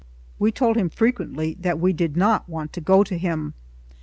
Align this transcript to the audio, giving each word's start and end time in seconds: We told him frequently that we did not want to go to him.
We 0.39 0.51
told 0.51 0.77
him 0.77 0.89
frequently 0.89 1.53
that 1.61 1.79
we 1.79 1.93
did 1.93 2.17
not 2.17 2.49
want 2.49 2.73
to 2.73 2.81
go 2.81 3.03
to 3.03 3.15
him. 3.19 3.53